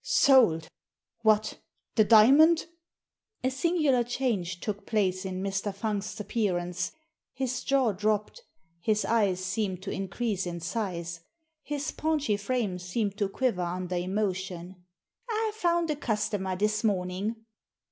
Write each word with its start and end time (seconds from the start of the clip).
"Sold? 0.03 0.67
What! 1.21 1.59
The 1.93 2.03
diamond?" 2.03 2.65
A 3.43 3.51
singular 3.51 4.03
change 4.03 4.59
took 4.59 4.87
place 4.87 5.25
in 5.25 5.43
Mr. 5.43 5.71
Fungst's 5.71 6.19
appearance. 6.19 6.91
His 7.35 7.63
jaw 7.63 7.91
dropped. 7.91 8.41
His 8.79 9.05
eyes 9.05 9.45
seemed 9.45 9.83
to 9.83 9.91
increase 9.91 10.47
in 10.47 10.59
size. 10.59 11.19
His 11.61 11.91
paunchy 11.91 12.37
frame 12.37 12.79
seemed 12.79 13.15
to 13.19 13.29
quiver 13.29 13.61
under 13.61 13.95
emotion."" 13.95 14.83
I 15.29 15.51
found 15.53 15.91
a 15.91 15.95
customer 15.95 16.55
this 16.55 16.83
morning." 16.83 17.35